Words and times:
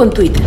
con 0.00 0.08
Twitter. 0.08 0.42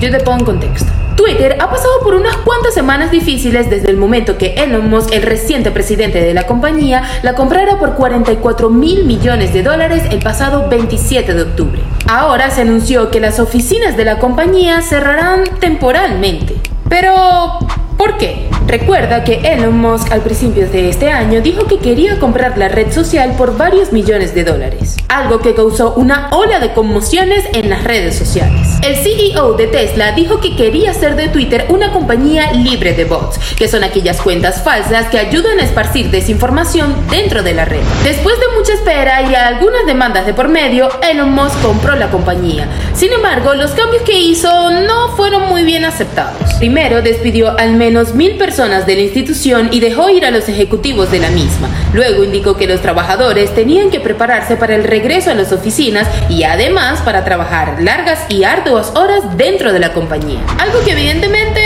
Yo 0.00 0.10
te 0.10 0.18
pongo 0.18 0.40
en 0.40 0.44
contexto. 0.44 0.90
Twitter 1.14 1.56
ha 1.60 1.70
pasado 1.70 2.00
por 2.02 2.16
unas 2.16 2.36
cuantas 2.38 2.74
semanas 2.74 3.12
difíciles 3.12 3.70
desde 3.70 3.88
el 3.88 3.96
momento 3.96 4.36
que 4.36 4.54
Elon 4.54 4.90
Musk, 4.90 5.12
el 5.12 5.22
reciente 5.22 5.70
presidente 5.70 6.20
de 6.20 6.34
la 6.34 6.48
compañía, 6.48 7.04
la 7.22 7.36
comprara 7.36 7.78
por 7.78 7.94
44 7.94 8.68
mil 8.68 9.04
millones 9.04 9.52
de 9.52 9.62
dólares 9.62 10.02
el 10.10 10.18
pasado 10.18 10.68
27 10.68 11.34
de 11.34 11.42
octubre. 11.42 11.80
Ahora 12.08 12.50
se 12.50 12.62
anunció 12.62 13.12
que 13.12 13.20
las 13.20 13.38
oficinas 13.38 13.96
de 13.96 14.06
la 14.06 14.18
compañía 14.18 14.82
cerrarán 14.82 15.44
temporalmente. 15.60 16.56
Pero, 16.88 17.60
¿por 17.96 18.18
qué? 18.18 18.48
Recuerda 18.66 19.24
que 19.24 19.40
Elon 19.44 19.78
Musk 19.78 20.10
al 20.12 20.22
principio 20.22 20.68
de 20.68 20.88
este 20.88 21.10
año 21.10 21.40
dijo 21.40 21.66
que 21.66 21.78
quería 21.78 22.18
comprar 22.18 22.58
la 22.58 22.68
red 22.68 22.92
social 22.92 23.34
por 23.36 23.56
varios 23.56 23.92
millones 23.92 24.34
de 24.34 24.44
dólares, 24.44 24.96
algo 25.08 25.38
que 25.38 25.54
causó 25.54 25.94
una 25.94 26.30
ola 26.32 26.58
de 26.58 26.72
conmociones 26.72 27.44
en 27.52 27.70
las 27.70 27.84
redes 27.84 28.16
sociales. 28.16 28.68
El 28.82 28.96
CEO 29.36 29.52
de 29.52 29.66
Tesla 29.66 30.12
dijo 30.12 30.40
que 30.40 30.56
quería 30.56 30.90
hacer 30.90 31.14
de 31.14 31.28
Twitter 31.28 31.66
una 31.68 31.92
compañía 31.92 32.52
libre 32.52 32.94
de 32.94 33.04
bots, 33.04 33.38
que 33.54 33.68
son 33.68 33.84
aquellas 33.84 34.20
cuentas 34.20 34.62
falsas 34.62 35.08
que 35.08 35.18
ayudan 35.18 35.60
a 35.60 35.62
esparcir 35.62 36.10
desinformación 36.10 36.94
dentro 37.10 37.42
de 37.42 37.52
la 37.52 37.66
red. 37.66 37.82
Después 38.02 38.36
de 38.40 38.56
mucha 38.56 38.72
espera 38.72 39.22
y 39.30 39.34
algunas 39.34 39.84
demandas 39.86 40.24
de 40.24 40.32
por 40.32 40.48
medio, 40.48 40.88
Elon 41.02 41.32
Musk 41.32 41.60
compró 41.60 41.96
la 41.96 42.10
compañía. 42.10 42.66
Sin 42.94 43.12
embargo, 43.12 43.54
los 43.54 43.72
cambios 43.72 44.02
que 44.04 44.18
hizo 44.18 44.70
no 44.70 45.14
fueron 45.16 45.48
muy 45.48 45.64
bien 45.64 45.84
aceptados. 45.84 46.54
Primero, 46.54 47.02
despidió 47.02 47.58
al 47.58 47.74
menos 47.74 48.14
mil 48.14 48.38
personas 48.38 48.86
de 48.86 48.94
la 48.94 49.02
institución 49.02 49.68
y 49.70 49.80
dejó 49.80 50.08
ir 50.08 50.24
a 50.24 50.30
los 50.30 50.48
ejecutivos 50.48 51.10
de 51.10 51.20
la 51.20 51.28
misma. 51.28 51.68
Luego 51.92 52.24
indicó 52.24 52.56
que 52.56 52.66
los 52.66 52.80
trabajadores 52.80 53.54
tenían 53.54 53.90
que 53.90 54.00
prepararse 54.00 54.56
para 54.56 54.74
el 54.74 54.84
regreso 54.84 55.30
a 55.30 55.34
las 55.34 55.52
oficinas 55.52 56.08
y 56.30 56.44
además 56.44 57.02
para 57.02 57.24
trabajar 57.24 57.82
largas 57.82 58.20
y 58.30 58.44
arduas 58.44 58.92
horas 58.94 59.25
dentro 59.36 59.72
de 59.72 59.78
la 59.78 59.92
compañía. 59.92 60.40
Algo 60.58 60.80
que 60.84 60.92
evidentemente 60.92 61.60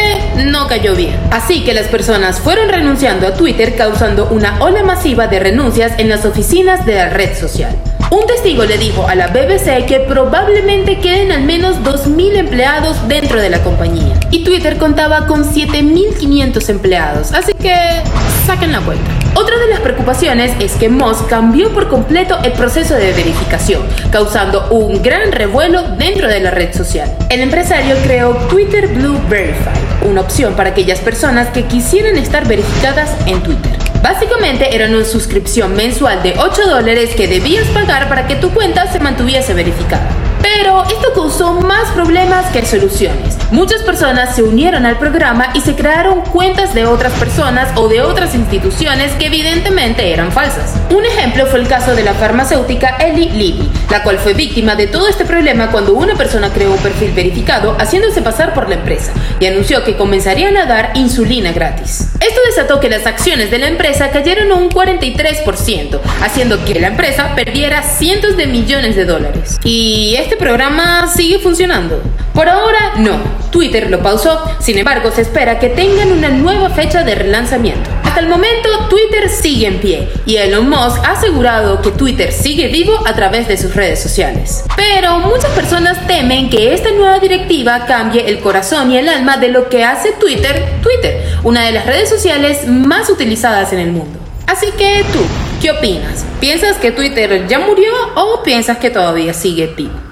no 0.47 0.67
cayó 0.67 0.95
bien. 0.95 1.19
Así 1.31 1.65
que 1.65 1.75
las 1.75 1.87
personas 1.89 2.41
fueron 2.41 2.69
renunciando 2.69 3.27
a 3.27 3.35
Twitter 3.35 3.77
causando 3.77 4.29
una 4.31 4.63
ola 4.63 4.83
masiva 4.83 5.27
de 5.27 5.41
renuncias 5.41 5.93
en 5.99 6.09
las 6.09 6.25
oficinas 6.25 6.87
de 6.87 6.95
la 6.95 7.11
red 7.11 7.37
social. 7.37 7.77
Un 8.11 8.27
testigo 8.27 8.65
le 8.65 8.77
dijo 8.77 9.07
a 9.07 9.15
la 9.15 9.29
BBC 9.29 9.87
que 9.87 10.01
probablemente 10.01 10.99
queden 10.99 11.31
al 11.31 11.45
menos 11.45 11.77
2.000 11.85 12.39
empleados 12.39 13.07
dentro 13.07 13.41
de 13.41 13.51
la 13.51 13.63
compañía. 13.63 14.19
Y 14.33 14.43
Twitter 14.43 14.79
contaba 14.79 15.27
con 15.27 15.45
7.500 15.45 16.69
empleados, 16.71 17.33
así 17.33 17.53
que 17.55 18.03
saquen 18.47 18.73
la 18.73 18.81
vuelta. 18.81 19.20
Otra 19.35 19.59
de 19.59 19.69
las 19.69 19.81
preocupaciones 19.81 20.53
es 20.59 20.73
que 20.73 20.89
Musk 20.89 21.29
cambió 21.29 21.73
por 21.73 21.89
completo 21.89 22.39
el 22.43 22.53
proceso 22.53 22.95
de 22.95 23.13
verificación, 23.13 23.83
causando 24.11 24.69
un 24.71 25.03
gran 25.03 25.31
revuelo 25.31 25.83
dentro 25.97 26.29
de 26.29 26.41
la 26.41 26.51
red 26.51 26.75
social. 26.75 27.11
El 27.29 27.41
empresario 27.41 27.97
creó 28.03 28.33
Twitter 28.49 28.89
Blue 28.89 29.21
Verified, 29.29 30.09
una 30.09 30.23
opción 30.23 30.55
para 30.55 30.71
aquellas 30.71 31.01
personas 31.01 31.49
que 31.49 31.65
quisieran 31.65 32.17
estar 32.17 32.47
verificadas 32.47 33.11
en 33.27 33.41
Twitter. 33.43 33.73
Básicamente 34.03 34.75
era 34.75 34.89
una 34.89 35.05
suscripción 35.05 35.77
mensual 35.77 36.23
de 36.23 36.35
8 36.37 36.67
dólares 36.67 37.11
que 37.15 37.29
debías 37.29 37.67
pagar 37.69 38.09
para 38.09 38.27
que 38.27 38.35
tu 38.35 38.51
cuenta 38.51 38.91
se 38.91 38.99
mantuviese 38.99 39.55
verificada. 39.55 40.09
Pero 40.43 40.85
esto 40.85 41.13
causó 41.15 41.55
más 41.55 41.91
problemas 41.93 42.47
que 42.51 42.65
soluciones. 42.65 43.37
Muchas 43.51 43.83
personas 43.83 44.37
se 44.37 44.43
unieron 44.43 44.87
al 44.87 44.99
programa 44.99 45.49
y 45.55 45.61
se 45.61 45.75
crearon 45.75 46.21
cuentas 46.21 46.75
de 46.75 46.87
otras 46.87 47.13
personas 47.15 47.69
o 47.77 47.89
de 47.89 48.01
otras 48.01 48.35
instituciones 48.35 49.13
que 49.15 49.27
evidentemente 49.27 50.13
eran 50.13 50.31
falsas. 50.31 50.75
Un 50.91 51.05
ejemplo 51.05 51.47
fue 51.47 51.61
el 51.61 51.69
caso 51.69 51.95
de 51.95 52.05
la 52.05 52.15
farmacéutica 52.15 52.97
Eli 52.99 53.29
Lilly, 53.31 53.69
la 53.91 54.03
cual 54.03 54.19
fue 54.19 54.35
víctima 54.35 54.77
de 54.77 54.87
todo 54.87 55.09
este 55.09 55.25
problema 55.25 55.71
cuando 55.71 55.95
una 55.95 56.15
persona 56.15 56.51
creó 56.53 56.73
un 56.73 56.79
perfil 56.79 57.13
verificado 57.13 57.77
haciéndose 57.79 58.23
pasar 58.23 58.55
por 58.55 58.69
la 58.69 58.77
empresa 58.77 59.13
y 59.41 59.47
anunció 59.47 59.83
que 59.85 59.97
comenzarían 59.97 60.57
a 60.57 60.67
dar 60.67 60.93
insulina 60.95 61.53
gratis. 61.53 62.11
Esto 62.21 62.41
desató 62.47 62.81
que 62.81 62.89
las 62.89 63.07
acciones 63.07 63.51
de 63.51 63.59
la 63.59 63.69
empresa 63.69 64.11
cayeron 64.11 64.53
un 64.53 64.71
43%, 64.71 66.01
haciendo 66.23 66.65
que 66.65 66.79
la 66.79 66.89
empresa 66.89 67.35
perdiera 67.35 67.83
cientos 67.83 68.37
de 68.37 68.47
millones 68.47 68.97
de 68.97 69.05
dólares. 69.05 69.59
Y 69.65 70.15
este 70.31 70.45
programa 70.45 71.09
sigue 71.09 71.41
funcionando. 71.41 72.01
Por 72.33 72.49
ahora 72.49 72.93
no, 72.99 73.19
Twitter 73.51 73.91
lo 73.91 74.01
pausó, 74.01 74.41
sin 74.61 74.79
embargo 74.79 75.11
se 75.11 75.23
espera 75.23 75.59
que 75.59 75.71
tengan 75.71 76.13
una 76.13 76.29
nueva 76.29 76.71
fecha 76.71 77.03
de 77.03 77.17
relanzamiento. 77.17 77.91
Hasta 78.05 78.21
el 78.21 78.29
momento 78.29 78.69
Twitter 78.89 79.29
sigue 79.29 79.67
en 79.67 79.81
pie 79.81 80.09
y 80.27 80.37
Elon 80.37 80.71
Musk 80.71 81.05
ha 81.05 81.15
asegurado 81.15 81.83
que 81.83 81.91
Twitter 81.91 82.31
sigue 82.31 82.69
vivo 82.69 82.97
a 83.05 83.17
través 83.17 83.49
de 83.49 83.57
sus 83.57 83.75
redes 83.75 84.01
sociales. 84.01 84.63
Pero 84.77 85.19
muchas 85.19 85.51
personas 85.51 86.07
temen 86.07 86.49
que 86.49 86.75
esta 86.75 86.93
nueva 86.93 87.19
directiva 87.19 87.87
cambie 87.87 88.29
el 88.29 88.39
corazón 88.39 88.93
y 88.93 88.99
el 88.99 89.09
alma 89.09 89.37
de 89.37 89.49
lo 89.49 89.69
que 89.69 89.83
hace 89.83 90.13
Twitter, 90.13 90.65
Twitter, 90.81 91.25
una 91.43 91.65
de 91.65 91.73
las 91.73 91.87
redes 91.87 92.09
sociales 92.09 92.69
más 92.69 93.11
utilizadas 93.11 93.73
en 93.73 93.81
el 93.81 93.91
mundo. 93.91 94.21
Así 94.47 94.67
que 94.79 95.05
tú, 95.13 95.19
¿qué 95.61 95.73
opinas? 95.73 96.25
¿Piensas 96.39 96.77
que 96.77 96.93
Twitter 96.93 97.49
ya 97.49 97.59
murió 97.59 97.93
o 98.15 98.45
piensas 98.45 98.79
que 98.79 98.91
todavía 98.91 99.35
sigue 99.35 99.67
vivo? 99.77 100.10